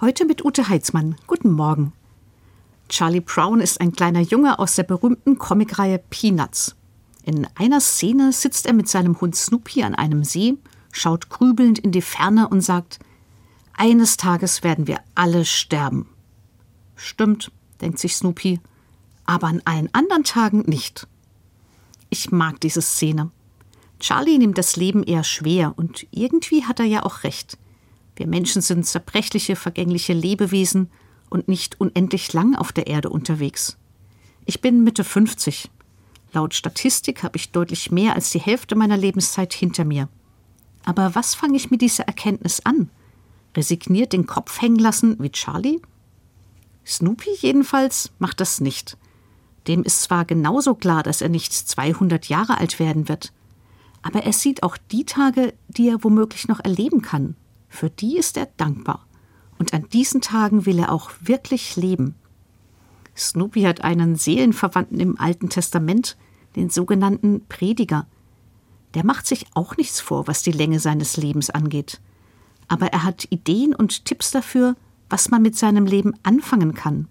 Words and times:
Heute 0.00 0.24
mit 0.24 0.44
Ute 0.44 0.68
Heitzmann. 0.68 1.14
Guten 1.28 1.52
Morgen. 1.52 1.92
Charlie 2.88 3.20
Brown 3.20 3.60
ist 3.60 3.80
ein 3.80 3.92
kleiner 3.92 4.18
Junge 4.18 4.58
aus 4.58 4.74
der 4.74 4.82
berühmten 4.82 5.38
Comicreihe 5.38 6.00
Peanuts. 6.10 6.74
In 7.22 7.46
einer 7.54 7.80
Szene 7.80 8.32
sitzt 8.32 8.66
er 8.66 8.72
mit 8.72 8.88
seinem 8.88 9.20
Hund 9.20 9.36
Snoopy 9.36 9.84
an 9.84 9.94
einem 9.94 10.24
See, 10.24 10.56
schaut 10.90 11.28
grübelnd 11.28 11.78
in 11.78 11.92
die 11.92 12.02
Ferne 12.02 12.48
und 12.48 12.60
sagt: 12.60 12.98
Eines 13.72 14.16
Tages 14.16 14.64
werden 14.64 14.88
wir 14.88 14.98
alle 15.14 15.44
sterben. 15.44 16.08
Stimmt, 16.96 17.52
denkt 17.80 18.00
sich 18.00 18.16
Snoopy, 18.16 18.58
aber 19.26 19.46
an 19.46 19.62
allen 19.64 19.94
anderen 19.94 20.24
Tagen 20.24 20.64
nicht. 20.66 21.06
Ich 22.10 22.32
mag 22.32 22.60
diese 22.60 22.82
Szene. 22.82 23.30
Charlie 24.00 24.38
nimmt 24.38 24.58
das 24.58 24.74
Leben 24.74 25.04
eher 25.04 25.22
schwer 25.22 25.72
und 25.76 26.04
irgendwie 26.10 26.64
hat 26.64 26.80
er 26.80 26.86
ja 26.86 27.04
auch 27.04 27.22
recht. 27.22 27.58
Wir 28.16 28.26
Menschen 28.26 28.62
sind 28.62 28.86
zerbrechliche, 28.86 29.56
vergängliche 29.56 30.12
Lebewesen 30.12 30.90
und 31.30 31.48
nicht 31.48 31.80
unendlich 31.80 32.32
lang 32.32 32.54
auf 32.54 32.72
der 32.72 32.86
Erde 32.86 33.10
unterwegs. 33.10 33.76
Ich 34.44 34.60
bin 34.60 34.84
Mitte 34.84 35.04
50. 35.04 35.70
Laut 36.32 36.54
Statistik 36.54 37.22
habe 37.22 37.36
ich 37.36 37.50
deutlich 37.50 37.90
mehr 37.90 38.14
als 38.14 38.30
die 38.30 38.40
Hälfte 38.40 38.76
meiner 38.76 38.96
Lebenszeit 38.96 39.52
hinter 39.52 39.84
mir. 39.84 40.08
Aber 40.84 41.14
was 41.14 41.34
fange 41.34 41.56
ich 41.56 41.70
mit 41.70 41.80
dieser 41.80 42.04
Erkenntnis 42.04 42.60
an? 42.64 42.90
Resigniert 43.56 44.12
den 44.12 44.26
Kopf 44.26 44.60
hängen 44.60 44.78
lassen 44.78 45.16
wie 45.18 45.30
Charlie? 45.30 45.80
Snoopy 46.86 47.30
jedenfalls 47.38 48.10
macht 48.18 48.40
das 48.40 48.60
nicht. 48.60 48.98
Dem 49.66 49.82
ist 49.82 50.02
zwar 50.02 50.24
genauso 50.24 50.74
klar, 50.74 51.02
dass 51.02 51.22
er 51.22 51.30
nicht 51.30 51.52
200 51.52 52.28
Jahre 52.28 52.58
alt 52.58 52.78
werden 52.78 53.08
wird, 53.08 53.32
aber 54.02 54.24
er 54.24 54.34
sieht 54.34 54.62
auch 54.62 54.76
die 54.76 55.06
Tage, 55.06 55.54
die 55.68 55.88
er 55.88 56.04
womöglich 56.04 56.46
noch 56.48 56.60
erleben 56.60 57.00
kann. 57.00 57.36
Für 57.74 57.90
die 57.90 58.18
ist 58.18 58.36
er 58.36 58.46
dankbar. 58.56 59.04
Und 59.58 59.74
an 59.74 59.88
diesen 59.88 60.20
Tagen 60.20 60.64
will 60.64 60.78
er 60.78 60.92
auch 60.92 61.10
wirklich 61.20 61.74
leben. 61.74 62.14
Snoopy 63.16 63.62
hat 63.62 63.82
einen 63.82 64.14
Seelenverwandten 64.14 65.00
im 65.00 65.18
Alten 65.18 65.48
Testament, 65.48 66.16
den 66.54 66.70
sogenannten 66.70 67.44
Prediger. 67.48 68.06
Der 68.94 69.04
macht 69.04 69.26
sich 69.26 69.46
auch 69.54 69.76
nichts 69.76 70.00
vor, 70.00 70.28
was 70.28 70.44
die 70.44 70.52
Länge 70.52 70.78
seines 70.78 71.16
Lebens 71.16 71.50
angeht. 71.50 72.00
Aber 72.68 72.92
er 72.92 73.02
hat 73.02 73.26
Ideen 73.30 73.74
und 73.74 74.04
Tipps 74.04 74.30
dafür, 74.30 74.76
was 75.10 75.30
man 75.30 75.42
mit 75.42 75.56
seinem 75.56 75.84
Leben 75.84 76.14
anfangen 76.22 76.74
kann. 76.74 77.08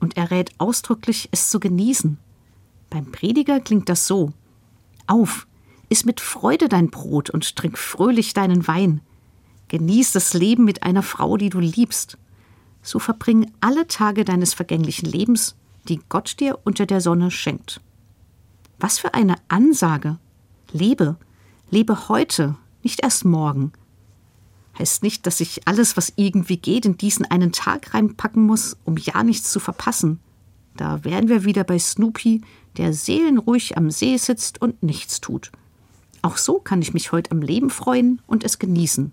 Und 0.00 0.16
er 0.16 0.32
rät 0.32 0.50
ausdrücklich, 0.58 1.28
es 1.30 1.50
zu 1.50 1.60
genießen. 1.60 2.18
Beim 2.90 3.12
Prediger 3.12 3.60
klingt 3.60 3.88
das 3.88 4.08
so: 4.08 4.32
Auf, 5.06 5.46
iss 5.88 6.04
mit 6.04 6.20
Freude 6.20 6.68
dein 6.68 6.90
Brot 6.90 7.30
und 7.30 7.54
trink 7.54 7.78
fröhlich 7.78 8.34
deinen 8.34 8.66
Wein. 8.66 9.02
Genieß 9.70 10.10
das 10.10 10.34
Leben 10.34 10.64
mit 10.64 10.82
einer 10.82 11.04
Frau, 11.04 11.36
die 11.36 11.48
du 11.48 11.60
liebst. 11.60 12.18
So 12.82 12.98
verbring 12.98 13.52
alle 13.60 13.86
Tage 13.86 14.24
deines 14.24 14.52
vergänglichen 14.52 15.08
Lebens, 15.08 15.54
die 15.88 16.00
Gott 16.08 16.40
dir 16.40 16.58
unter 16.64 16.86
der 16.86 17.00
Sonne 17.00 17.30
schenkt. 17.30 17.80
Was 18.80 18.98
für 18.98 19.14
eine 19.14 19.36
Ansage. 19.46 20.18
Lebe, 20.72 21.16
lebe 21.70 22.08
heute, 22.08 22.56
nicht 22.82 23.04
erst 23.04 23.24
morgen. 23.24 23.72
Heißt 24.76 25.04
nicht, 25.04 25.24
dass 25.28 25.38
ich 25.38 25.68
alles, 25.68 25.96
was 25.96 26.14
irgendwie 26.16 26.56
geht, 26.56 26.84
in 26.84 26.96
diesen 26.96 27.24
einen 27.26 27.52
Tag 27.52 27.94
reinpacken 27.94 28.44
muss, 28.44 28.76
um 28.84 28.96
ja 28.96 29.22
nichts 29.22 29.52
zu 29.52 29.60
verpassen. 29.60 30.18
Da 30.76 31.04
wären 31.04 31.28
wir 31.28 31.44
wieder 31.44 31.62
bei 31.62 31.78
Snoopy, 31.78 32.40
der 32.76 32.92
seelenruhig 32.92 33.76
am 33.76 33.92
See 33.92 34.16
sitzt 34.16 34.60
und 34.60 34.82
nichts 34.82 35.20
tut. 35.20 35.52
Auch 36.22 36.38
so 36.38 36.58
kann 36.58 36.82
ich 36.82 36.92
mich 36.92 37.12
heute 37.12 37.30
am 37.30 37.40
Leben 37.40 37.70
freuen 37.70 38.20
und 38.26 38.42
es 38.42 38.58
genießen. 38.58 39.12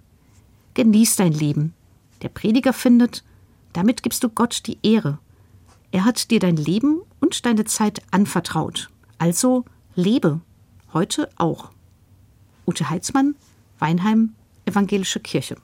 Genieß 0.77 1.15
dein 1.15 1.33
Leben. 1.33 1.73
Der 2.21 2.29
Prediger 2.29 2.71
findet, 2.71 3.23
damit 3.73 4.03
gibst 4.03 4.23
du 4.23 4.29
Gott 4.29 4.61
die 4.67 4.77
Ehre. 4.83 5.17
Er 5.89 6.05
hat 6.05 6.29
dir 6.29 6.39
dein 6.39 6.55
Leben 6.55 7.01
und 7.19 7.47
deine 7.47 7.65
Zeit 7.65 8.03
anvertraut. 8.11 8.91
Also 9.17 9.65
lebe. 9.95 10.39
Heute 10.93 11.29
auch. 11.35 11.71
Ute 12.67 12.91
Heitzmann, 12.91 13.33
Weinheim, 13.79 14.35
Evangelische 14.65 15.19
Kirche. 15.19 15.55